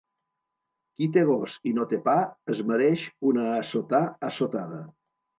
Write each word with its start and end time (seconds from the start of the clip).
Qui 0.99 1.07
té 1.17 1.25
gos 1.31 1.57
i 1.71 1.73
no 1.75 1.83
té 1.91 1.99
pa, 2.07 2.15
es 2.53 2.61
mereix 2.69 3.03
una 3.33 3.43
«assotà» 3.59 3.99
assotada. 4.31 4.81